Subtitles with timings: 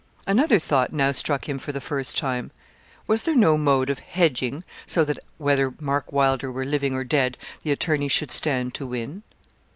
[0.25, 2.49] Another thought now struck him for the first time.
[3.05, 7.37] Was there no mode of 'hedging,' so that whether Mark Wylder were living or dead
[7.61, 9.21] the attorney should stand to win?